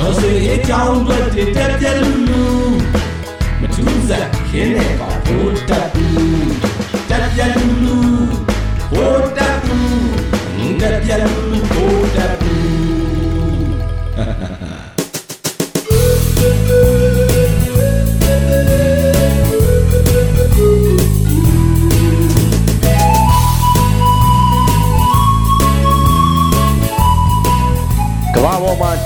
[0.00, 1.18] တော်စေအကြောင်းတွေ
[1.56, 2.44] တက်ပြက်လူလူ
[3.60, 6.50] မထူးစားခင်းနေပါဘိုးတက်ဘူး
[7.10, 7.79] တက်ပြက်လူ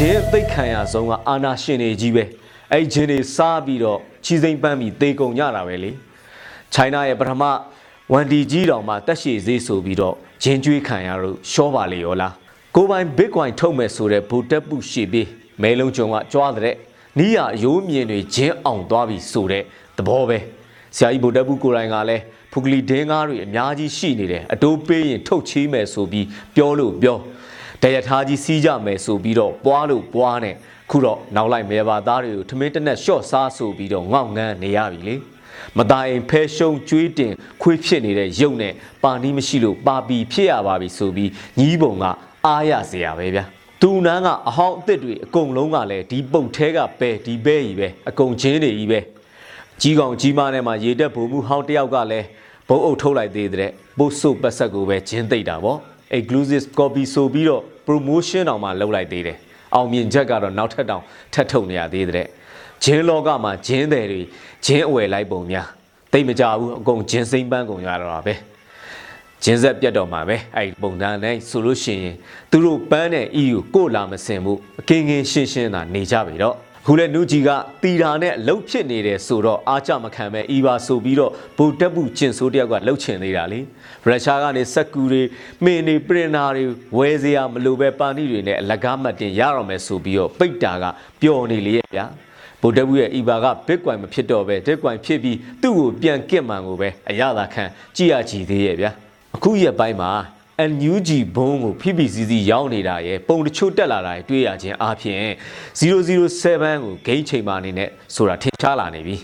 [0.00, 2.24] ဂျင်းသိတ်ခံရဆုံးကအာနာရှင်တွေကြီးပဲ
[2.72, 5.90] အဲ့ဂျင်းတွေစားပြီးတော့ချီစိမ့်ပန်းပြီးသေကုန်ကြတာပဲလေ
[6.72, 7.42] ချိုင်းနာရဲ့ပထမ
[8.12, 12.34] ဝန်ဒီကြီးတောင်မှတက်ရှည်ဈေးဆိုပြီးတော့ဂျင်းကျွေးခံရလို့ရှောပါလေရောလား
[12.74, 15.28] ကိုပိုင် Bitcoin ထုတ်မယ်ဆိုတဲ့ဘူတက်ပုရှေပြီး
[15.62, 16.74] မဲလုံးကျုံကကြွားတဲ့
[17.18, 19.62] နီးရရိုးမြင်တွေဂျင်းအောင်သွားပြီဆိုတဲ့
[19.96, 20.38] သဘောပဲ
[20.96, 22.22] ဆရာကြီးဘူတက်ပုကိုယ်တိုင်ကလည်း
[22.52, 27.18] ဖူကလီဒင်းကားတွေအများကြီးရှိနေတယ်အတိုးပေးရင်ထုတ်ချေးမယ်ဆိုပြီးပြောလို့ပြော
[27.82, 30.54] တရထားကြီးစီးကြမယ်ဆိုပြီးတော့ပွားလို့ပွားနဲ့
[30.90, 35.16] ခုတော့နောက်လိုက်မဲပါသားတွေကိုထမင်းတနက်ရှော့စားဆိုပြီးတော့ငေါက်ငန်းနေရပြီလေ
[35.78, 38.72] မတိုင်ဖဲရှုံကျွေးတင်ခွေးဖြစ်နေတဲ့ရုပ်နဲ့
[39.04, 42.04] ပါနီးမရှိလို့ပါပီဖြစ်ရပါပြီဆိုပြီးညီးပုံက
[42.46, 43.44] အားရစရာပဲဗျာ
[43.82, 49.00] သူနန်းကအဟောင်းအစ်စ်တွေအကုန်လုံးကလည်းဒီပုတ်သေးကပဲဒီပဲကြီးပဲအကုန်ချင်းတွေကြီးပဲ
[49.80, 52.26] ကြီးကောင်ကြီးမနဲ့မှရေတက်ဘုံမှုဟောင်းတယောက်ကလည်း
[52.68, 55.78] ဘုံအုပ်ထုတ်လိုက်သေးတဲ့ပို့ဆုတ်ပတ်ဆက်ကိုပဲဂျင်းသိမ့်တာပေါ့
[56.16, 59.38] exclusive copy ဆိုပြီးတော့ promotion တောင်မှလုပ်လိုက်သေးတယ်
[59.74, 61.02] အောင်မြင်ချက်ကတော့နောက်ထပ်တောင်
[61.34, 62.26] ထပ်ထုတ်နေရသေးတဲ့
[62.84, 64.20] ဂျင်းလောကမှာဂျင်းတယ်တွေ
[64.66, 65.68] ဂျင်းအဝယ်လိုက်ပုံများ
[66.12, 68.34] တိတ်မကြဘူးအကုန်ဂျင်းစိမ့်ပန်းကုန်ရတော့ပဲ
[69.44, 72.16] ဂျင်းဆက်ပြတ်တော့မှာပဲအဲ့ပုံစံနဲ့ဆိုလို့ရှိရင်
[72.50, 76.56] သူတို့ပန်းတဲ့ EU ကိုလာမစင်ဘူးအကင်းကင်းရှင်းရှင်းသာနေကြပြီတော့
[76.90, 77.48] ခုလဲနူဂျီက
[77.82, 83.60] တီတာနဲ့လှုပ်ဖြစ်နေတယ်ဆိုတော့အားကြမခံပဲအီပါဆိုပြီးတော့ဘူတက်ပူကျင်ဆိုးတယောက်ကလှုပ်ချင်သေးတာလေ
[84.06, 85.22] ရုရှားကနေစက်ကူတွေ
[85.64, 86.64] မင်းတွေပရင်နာတွေ
[86.98, 90.84] ဝယ်စရာမလိုပဲပါဏိတွေနဲ့အလကားမှတ်တင်ရတော့မယ်ဆိုပြီးတော့ပိတ်တာက
[91.20, 92.06] ပျော်နေလေရဲ့ဗျာ
[92.60, 97.64] ဗိုလ်တပ်ဘူးရဲ့အီဘာက Bitcoin မဖြစ်တော့ပဲ Bitcoin ဖြစ်ပြီးသူ့ကိုပြန်ကစ်မှန်ကိုပဲအရသာခံ
[97.96, 98.90] ကြည့်ရကြည့်သေးရဲ့ဗျာ
[99.36, 100.10] အခုရက်ပိုင်းမှာ
[100.66, 105.24] NUG ဘုံကို PPCC ရောက်နေတာရယ်ပုံတချို့တက်လာတာရယ်တွေ့ရခြင်းအပြင်
[105.78, 109.16] 007ကိုဂိမ်းချိန်မှအနေနဲ့ဆိုတာထင်ရှားလာနေပြီ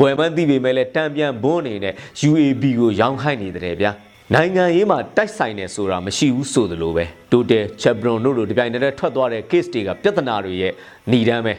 [0.00, 1.94] ဝယ်မှန်းသိပေမဲ့လည်းတံပြန်ဘုံအနေနဲ့
[2.28, 3.90] UAB ကိုရောင်းခိုင်းနေတဲ့ဗျာ
[4.34, 10.72] နိုင်ငံရေးမှာတိုက်ဆိုင်နေဆိုတာမရှိဘူးဆိုသလိုပဲ Total Chevron တို့တို့ဒီပြိုင်တည်းထွက်သွားတဲ့ case တွေကပြဿနာတွေရဲ့
[11.10, 11.54] ဏီတန်းပဲ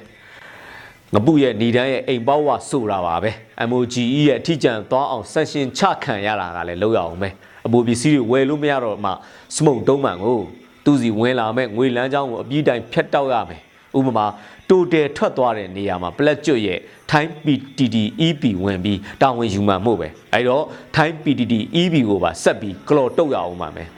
[1.14, 3.32] ငပုရဲ့ဏီတန်းရဲ့အိမ်ပေါ့ဝဆိုတာပါပဲ
[3.70, 7.30] MOGE ရဲ့အထီးကျန်သွားအောင်ဆန်ရှင်ချခံရတာကလည်းလောက်ရအောင်ပဲ
[7.70, 9.12] အပူပစ္စည်းတွေဝယ်လို့မရတော့မှ
[9.56, 10.40] စမုတ်တုံးမှန်ကို
[10.86, 13.62] သူစီဝင်လာမဲ့ငွေလမ်းကြောင်းကိုအပြည့်တိုင်းဖြတ်တောက်ရမယ်
[13.98, 14.26] ဥပမာ
[14.70, 16.80] တိုတယ်ထွက်သွားတဲ့နေရာမှာပလက်ကျွတ်ရဲ့
[17.12, 20.64] ထိုင်း PTT EP ဝင်ပြီးတာဝန်ယူမှမို့ပဲအဲတော့
[20.96, 23.90] ထိုင်း PTT EP ကိုပါဆက်ပြီးကလော်တုတ်ရအောင်ပါမယ်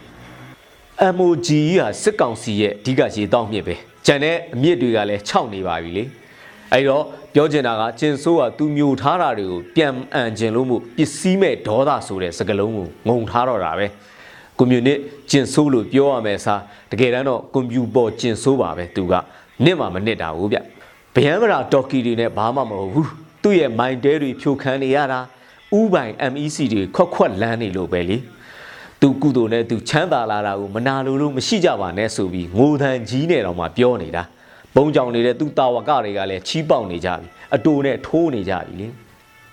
[1.16, 1.48] MOG
[1.80, 6.04] ဟာစစ်ကောင်စီရဲ့အဓိကရေတောက်မြစ်ပဲကျန်တဲ့အမြစ်တွေကလည်းခြောက်နေပါပြီလေ
[6.74, 13.88] အဲ့တော့ပြောချင်တာကကျင်ဆိုးကသူမျိုးထားတာတွေကိုပြန်အံကျင်လို့မှုပစ္စည်းမဲ့ဒေါသဆိုတဲ့စကားလုံးကိုငုံထားတော့တာပဲ
[14.58, 15.00] ကွန်မြူနစ်
[15.32, 16.62] ကျင်ဆိုးလို့ပြောရမယ်စား
[16.92, 19.14] တကယ်တမ်းတော့ကွန်ပျူပေါ်ကျင်ဆိုးပါပဲသူက
[19.66, 20.58] နစ်မှမနစ်တာဘူးဗျ
[21.16, 23.10] ဗျမ်းမရာတော်ကီတွေနဲ့ဘာမှမဟုတ်ဘူး
[23.44, 25.20] သူ့ရဲ့မိုင်တဲတွေဖြိုခန်းနေရတာ
[25.80, 28.18] ဥပိုင် MEC တွေခွက်ခွက်လန်းနေလို့ပဲလေ
[29.02, 34.24] သူကုသိုလ်နဲ့သူချမ်းသာလာတာကိုမနာလိုလို့မရှိကြပါနဲ့ဆိုပြီးငိုတန်ကြီးနဲ့တော့မှပြောနေတာ
[34.76, 38.88] ဘုံကြောင်နေတဲ့သူတာဝကတွေကလည်းချီးပေါက်နေကြပြီအတူနဲ့ထိုးနေကြပြီလေ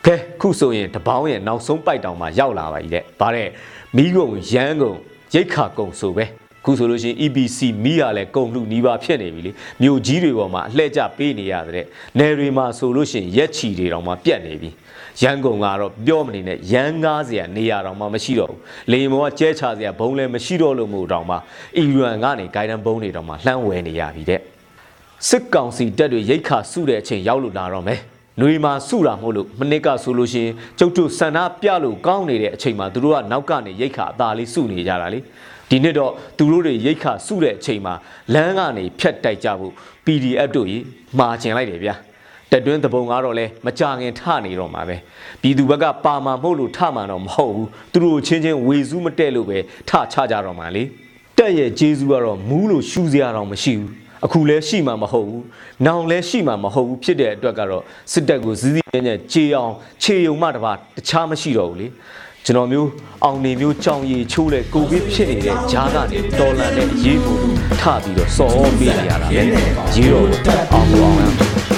[0.06, 3.48] ကဲခုဆိုရင်တပေါင်းရဲ့နောက်ဆုံးပိုက်တောင်မှရောက်လာပါပြီတဲ့ဗါတဲ့
[3.96, 4.92] မိကုံရမ်းကုံ
[5.34, 6.24] ရိတ်ခါကုံဆိုပဲ
[6.64, 9.52] ခုဆိုလို့ရှိရင် EBC မိရလဲကုံလူနီးပါဖြစ်နေပြီလေ
[9.82, 11.86] မြို့ကြီးတွေပေါ်မှာအလှည့်ကျပေးနေရတဲ့
[12.18, 14.70] နယ်တွေမှာဆိုလို့ရှိရင်ရက်ချီတွေတောင်မှပြတ်နေပြီ
[15.22, 18.60] ရန်ကုန်ကတော့ပြောမနေနဲ့ရန်ကားစရာနေရာတောင်မှမရှိတော့ဘူး
[18.92, 21.36] လေမောကကျဲချစရာဘုံလည်းမရှိတော့လို့မို့တောင်မှ
[21.78, 24.40] အီရန်ကနေဂိုင်ဒန်ဘုံတွေတောင်မှလှမ်းဝဲနေရပြီတဲ့
[25.26, 28.00] စစ်ကောင်စီတပ်တွေရိတ်ခါစုတဲ့အချိန်ရောက်လို့လာတော့မယ်။
[28.40, 35.20] နှွေမှာစုတာမဟုတ်လို့မနစ်ကဆိုလို့ရှိရင်ကျုပ်တို့ဆန္ဒပြလို့ကောင်းနေတဲ့အချိန်မှာသူတို့ကနောက်ကနေရိတ်ခါအသာလေးစုနေကြတာလေ။
[35.70, 37.94] ဒီနှစ်တော့သူတို့တွေရိတ်ခါစုတဲ့အချိန်မှာ
[38.34, 39.72] လမ်းကနေဖြတ်တိုက်ကြဖို့
[40.04, 40.82] PDF တို့ကြီး
[41.18, 41.94] မှာကျင်လိုက်တယ်ဗျာ။
[42.50, 44.96] တက်တွင်းသဘုံကတော့လဲမကြခင်ထနေတော့မှာပဲ
[45.42, 50.82] ပြည်သူဘက်ကပါမှာမဟုတ်လို့ထမှာတော့မဟုတ်ဘူးသူတို့ချင်းချင်းဝေစုမတက်လို့ပဲထချကြတော့မှာလေ
[51.38, 53.92] တက်ရဲ့ဂျေဇူးကတော့မူးလို့ရှူစရာတော့မရှိဘူး
[54.24, 55.42] အခုလဲရှိမှာမဟုတ်ဘူး။
[55.86, 57.82] နောင်လဲရှိမှာမဟုတ်ဘူးဖြစ်တဲ့အတွက်ကတော့
[58.12, 59.72] စစ်တပ်ကိုစည်းစည်းညံ့ညံ့ခြေအောင်
[60.02, 60.76] ခြေယုံမှတပါတ
[61.08, 61.88] ခြားမရှိတော့ဘူးလေ။
[62.44, 62.88] ကျွန်တော်မျိုး
[63.24, 67.40] အောင်နေမျိုးကြောင်ရည်ချိုးတဲ့ကိုဗစ်ဖြစ်နေတဲ့ဂျားကနေတော်လန်တဲ့အရေးပေါ်
[67.80, 69.40] ထပြီးတော့စော်ပေးနေရတာပဲ။
[69.96, 70.26] ရေးတော့
[70.72, 71.22] အောင်အောင်ရ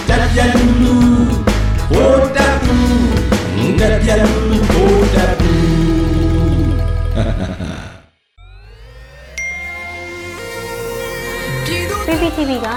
[0.09, 0.95] တက်ပြလူလူ
[1.91, 5.00] ဟိုတက်ဘူးတက်ပြလူလူ